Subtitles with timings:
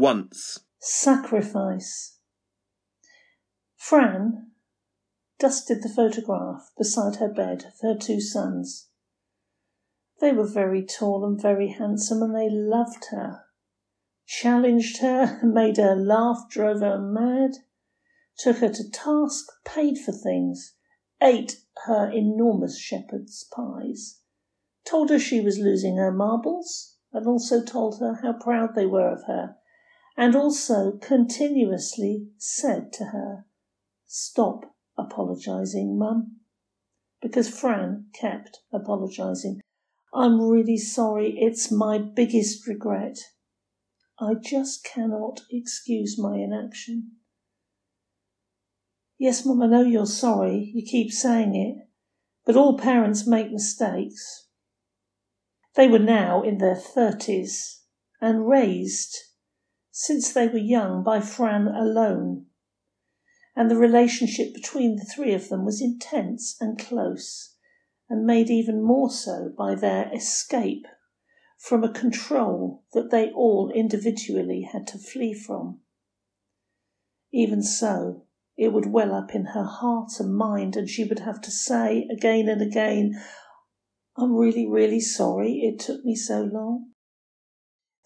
[0.00, 0.60] once.
[0.78, 2.16] Sacrifice.
[3.76, 4.50] Fran
[5.38, 8.88] dusted the photograph beside her bed of her two sons.
[10.18, 13.42] They were very tall and very handsome, and they loved her,
[14.26, 17.58] challenged her, made her laugh, drove her mad,
[18.38, 20.76] took her to task, paid for things,
[21.22, 24.20] ate her enormous shepherd's pies,
[24.86, 29.10] told her she was losing her marbles, and also told her how proud they were
[29.10, 29.56] of her,
[30.16, 33.46] and also continuously said to her,
[34.06, 36.40] Stop apologizing, Mum.
[37.22, 39.60] Because Fran kept apologizing.
[40.12, 41.34] I'm really sorry.
[41.38, 43.18] It's my biggest regret.
[44.18, 47.12] I just cannot excuse my inaction.
[49.18, 50.70] Yes, Mum, I know you're sorry.
[50.74, 51.86] You keep saying it.
[52.44, 54.48] But all parents make mistakes.
[55.76, 57.82] They were now in their thirties
[58.20, 59.16] and raised,
[60.02, 62.46] since they were young, by Fran alone.
[63.54, 67.54] And the relationship between the three of them was intense and close
[68.08, 70.86] and made even more so by their escape
[71.58, 75.80] from a control that they all individually had to flee from.
[77.30, 78.24] Even so,
[78.56, 82.08] it would well up in her heart and mind, and she would have to say
[82.10, 83.22] again and again,
[84.16, 86.92] I'm really, really sorry it took me so long.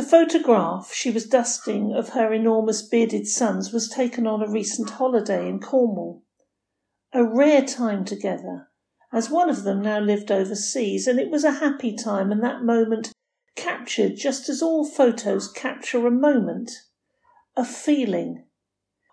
[0.00, 4.88] The photograph she was dusting of her enormous bearded sons was taken on a recent
[4.88, 6.22] holiday in Cornwall.
[7.12, 8.70] A rare time together,
[9.12, 12.62] as one of them now lived overseas, and it was a happy time, and that
[12.62, 13.12] moment
[13.56, 16.70] captured just as all photos capture a moment,
[17.54, 18.46] a feeling,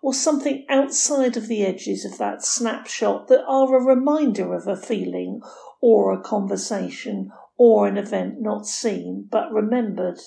[0.02, 4.78] or something outside of the edges of that snapshot that are a reminder of a
[4.78, 5.42] feeling
[5.82, 10.22] or a conversation or an event not seen but remembered,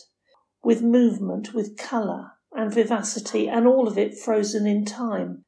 [0.63, 5.45] with movement, with colour and vivacity, and all of it frozen in time,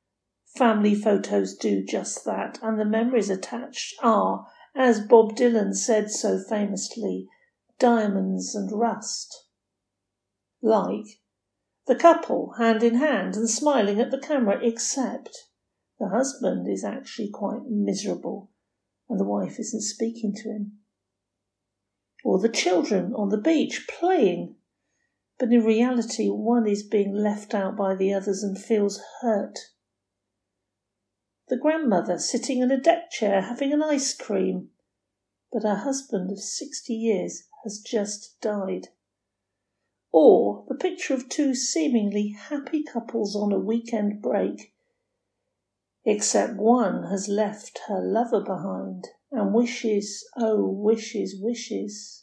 [0.57, 6.39] Family photos do just that, and the memories attached are, as Bob Dylan said so
[6.39, 7.27] famously,
[7.79, 9.47] diamonds and rust.
[10.61, 11.23] Like
[11.86, 15.48] the couple hand in hand and smiling at the camera, except
[15.98, 18.51] the husband is actually quite miserable
[19.09, 20.81] and the wife isn't speaking to him.
[22.25, 24.57] Or the children on the beach playing,
[25.39, 29.59] but in reality one is being left out by the others and feels hurt
[31.53, 34.71] the grandmother sitting in a deck chair having an ice cream,
[35.53, 38.89] but her husband of sixty years has just died.
[40.11, 44.73] Or the picture of two seemingly happy couples on a weekend break,
[46.07, 52.22] except one has left her lover behind and wishes, oh, wishes, wishes.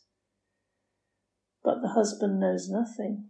[1.70, 3.30] But the husband knows nothing.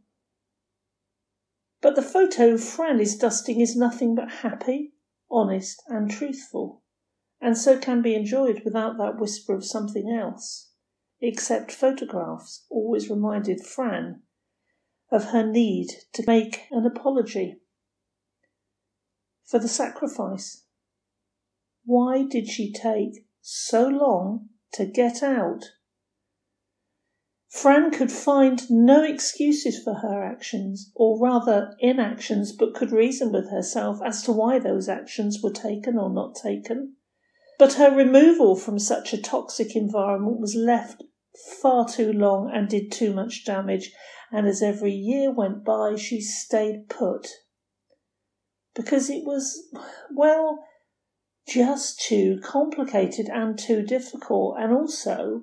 [1.81, 4.93] But the photo Fran is dusting is nothing but happy,
[5.29, 6.81] honest, and truthful,
[7.41, 10.69] and so can be enjoyed without that whisper of something else.
[11.19, 14.21] Except photographs always reminded Fran
[15.11, 17.59] of her need to make an apology
[19.43, 20.63] for the sacrifice.
[21.83, 25.65] Why did she take so long to get out?
[27.49, 33.49] Fran could find no excuses for her actions, or rather inactions, but could reason with
[33.49, 36.95] herself as to why those actions were taken or not taken.
[37.57, 41.03] But her removal from such a toxic environment was left
[41.59, 43.93] far too long and did too much damage,
[44.31, 47.27] and as every year went by, she stayed put.
[48.75, 49.67] Because it was,
[50.11, 50.63] well,
[51.47, 55.41] just too complicated and too difficult, and also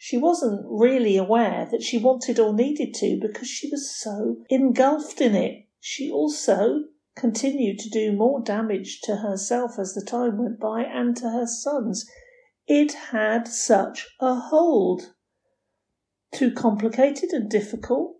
[0.00, 5.20] she wasn't really aware that she wanted or needed to because she was so engulfed
[5.20, 5.66] in it.
[5.80, 6.84] She also
[7.16, 11.46] continued to do more damage to herself as the time went by and to her
[11.48, 12.08] sons.
[12.68, 15.14] It had such a hold.
[16.32, 18.18] Too complicated and difficult?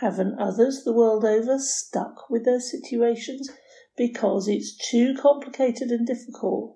[0.00, 3.48] Haven't others the world over stuck with their situations
[3.96, 6.75] because it's too complicated and difficult?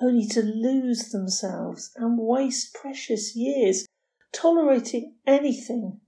[0.00, 3.86] Only to lose themselves and waste precious years
[4.32, 6.00] tolerating anything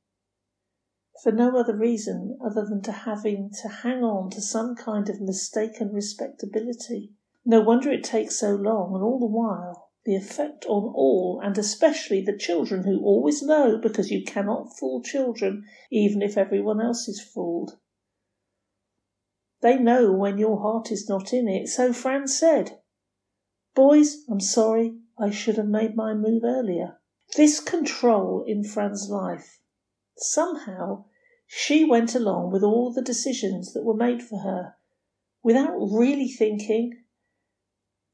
[1.22, 5.20] for no other reason other than to having to hang on to some kind of
[5.20, 7.12] mistaken respectability.
[7.44, 11.56] No wonder it takes so long, and all the while the effect on all, and
[11.56, 17.08] especially the children who always know because you cannot fool children even if everyone else
[17.08, 17.78] is fooled.
[19.62, 22.78] They know when your heart is not in it, so Fran said.
[23.74, 27.00] Boys, I'm sorry, I should have made my move earlier.
[27.36, 29.58] This control in Fran's life.
[30.16, 31.06] Somehow
[31.46, 34.76] she went along with all the decisions that were made for her
[35.42, 37.02] without really thinking.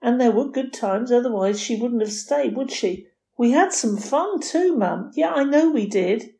[0.00, 3.08] And there were good times, otherwise she wouldn't have stayed, would she?
[3.36, 5.12] We had some fun too, Mum.
[5.14, 6.34] Yeah, I know we did.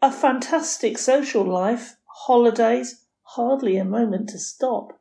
[0.00, 5.00] A fantastic social life, holidays, hardly a moment to stop,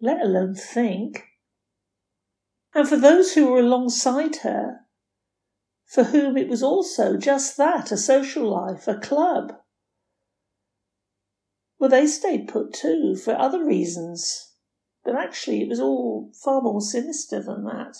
[0.00, 1.27] let alone think.
[2.74, 4.80] And for those who were alongside her,
[5.86, 9.54] for whom it was also just that a social life, a club.
[11.78, 14.52] Well, they stayed put too for other reasons,
[15.04, 17.96] but actually it was all far more sinister than that.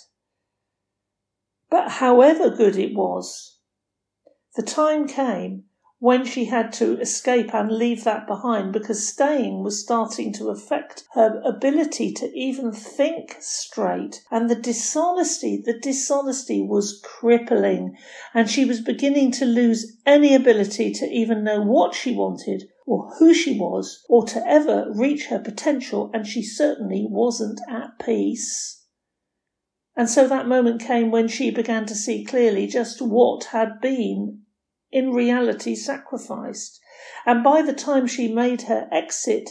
[1.71, 3.59] But however good it was,
[4.55, 5.65] the time came
[6.01, 11.05] when she had to escape and leave that behind because staying was starting to affect
[11.15, 14.23] her ability to even think straight.
[14.31, 17.97] And the dishonesty, the dishonesty was crippling.
[18.33, 23.11] And she was beginning to lose any ability to even know what she wanted or
[23.19, 26.13] who she was or to ever reach her potential.
[26.15, 28.85] And she certainly wasn't at peace.
[29.97, 34.43] And so that moment came when she began to see clearly just what had been
[34.91, 36.81] in reality sacrificed.
[37.27, 39.51] And by the time she made her exit,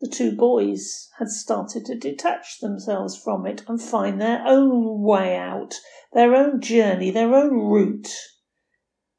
[0.00, 5.36] the two boys had started to detach themselves from it and find their own way
[5.36, 5.74] out,
[6.12, 8.12] their own journey, their own route,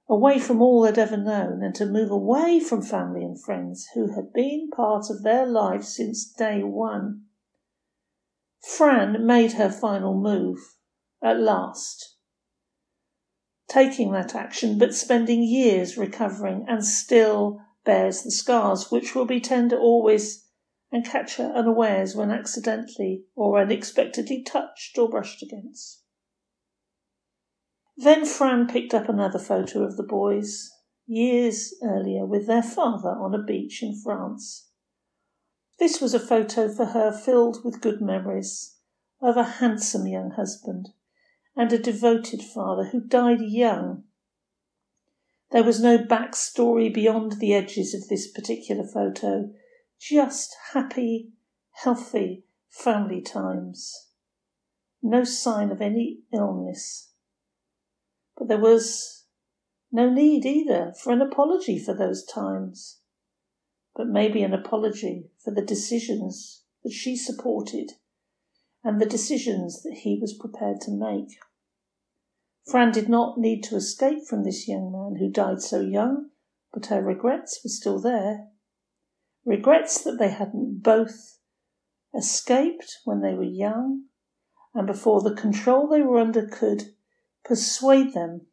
[0.07, 4.13] away from all they'd ever known, and to move away from family and friends who
[4.13, 7.23] had been part of their lives since day one.
[8.61, 10.59] Fran made her final move,
[11.23, 12.16] at last
[13.67, 19.39] taking that action, but spending years recovering and still bears the scars, which will be
[19.39, 20.45] tender always
[20.91, 26.01] and catch her unawares when accidentally or unexpectedly touched or brushed against.
[27.97, 30.71] Then Fran picked up another photo of the boys,
[31.05, 34.69] years earlier, with their father on a beach in France.
[35.79, 38.75] This was a photo for her filled with good memories
[39.19, 40.89] of a handsome young husband
[41.57, 44.03] and a devoted father who died young.
[45.51, 49.49] There was no backstory beyond the edges of this particular photo,
[49.99, 51.31] just happy,
[51.71, 54.09] healthy family times.
[55.01, 57.11] No sign of any illness.
[58.37, 59.25] But there was
[59.91, 62.99] no need either for an apology for those times,
[63.95, 67.93] but maybe an apology for the decisions that she supported
[68.83, 71.37] and the decisions that he was prepared to make.
[72.67, 76.31] Fran did not need to escape from this young man who died so young,
[76.73, 78.49] but her regrets were still there.
[79.45, 81.39] Regrets that they hadn't both
[82.13, 84.03] escaped when they were young
[84.73, 86.93] and before the control they were under could
[87.45, 88.47] persuade them,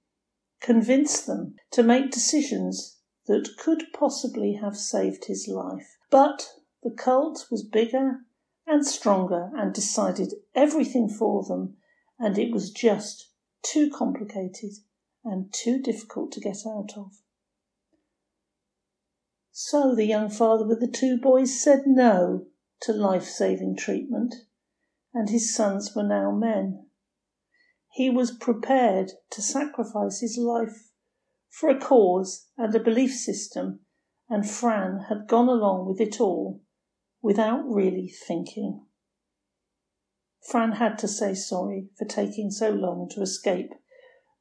[0.61, 5.99] convince them to make decisions that could possibly have saved his life.
[6.11, 6.49] But
[6.85, 8.21] the cult was bigger
[8.65, 11.79] and stronger and decided everything for them,
[12.19, 13.33] and it was just
[13.65, 14.71] too complicated
[15.25, 17.13] and too difficult to get out of.
[19.51, 22.47] So the young father with the two boys said no
[22.83, 24.35] to life saving treatment,
[25.13, 26.87] and his sons were now men.
[27.93, 30.91] He was prepared to sacrifice his life
[31.49, 33.81] for a cause and a belief system,
[34.29, 36.61] and Fran had gone along with it all
[37.23, 38.85] without really thinking.
[40.45, 43.73] Fran had to say sorry for taking so long to escape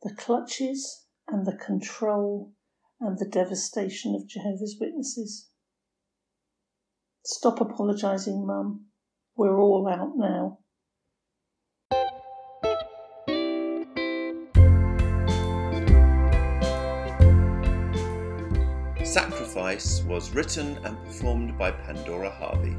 [0.02, 2.52] the clutches and the control
[3.00, 5.50] and the devastation of Jehovah's Witnesses.
[7.26, 8.88] Stop apologising, Mum.
[9.38, 10.60] We're all out now.
[19.06, 22.76] Sacrifice was written and performed by Pandora Harvey.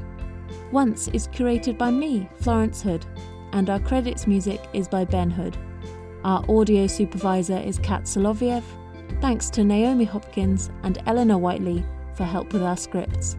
[0.71, 3.05] Once is curated by me, Florence Hood,
[3.53, 5.57] and our credits music is by Ben Hood.
[6.23, 8.63] Our audio supervisor is Kat Soloviev.
[9.21, 11.85] Thanks to Naomi Hopkins and Eleanor Whiteley
[12.15, 13.37] for help with our scripts.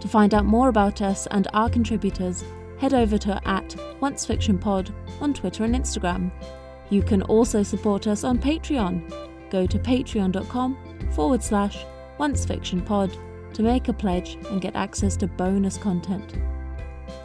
[0.00, 2.44] To find out more about us and our contributors,
[2.78, 6.30] head over to at Once Fiction Pod on Twitter and Instagram.
[6.90, 9.50] You can also support us on Patreon.
[9.50, 10.76] Go to patreon.com
[11.12, 11.84] forward slash
[12.18, 13.16] Once Fiction Pod
[13.56, 16.34] to make a pledge and get access to bonus content.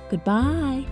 [0.10, 0.86] Goodbye.